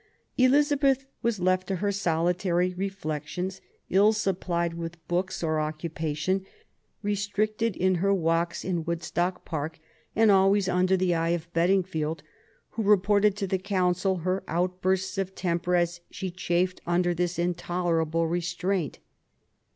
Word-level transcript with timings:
Elizabeth 0.35 1.05
was 1.21 1.39
left 1.39 1.67
to 1.67 1.75
her 1.75 1.91
solitary 1.91 2.73
reflections, 2.73 3.61
ill 3.91 4.13
supplied 4.13 4.73
with 4.73 5.07
books 5.07 5.43
or 5.43 5.59
occupation, 5.59 6.43
restricted 7.03 7.75
in 7.75 7.93
her 8.01 8.11
walks 8.11 8.65
in 8.65 8.83
Woodstock 8.83 9.45
Park, 9.45 9.77
and 10.15 10.31
always 10.31 10.67
under 10.67 10.97
the 10.97 11.13
eye 11.13 11.29
of 11.37 11.53
Bedingfield, 11.53 12.23
who 12.71 12.81
reported 12.81 13.35
to 13.37 13.45
the 13.45 13.59
Council 13.59 14.15
her 14.25 14.39
32' 14.47 14.47
QUEEN 14.47 14.55
ELIZABETH. 14.57 14.63
outbursts 14.71 15.17
of 15.19 15.35
temper 15.35 15.75
as 15.75 16.01
she 16.09 16.31
chafed 16.31 16.81
under 16.87 17.13
this 17.13 17.37
intoler 17.37 18.01
able 18.01 18.25
restraint. 18.25 18.97